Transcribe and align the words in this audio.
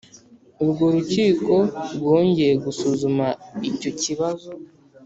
urwo 0.63 0.85
rukiko 0.95 1.53
rwongeye 1.95 2.53
gusuzuma 2.65 3.27
icyo 3.69 3.91
kibazo. 4.01 4.51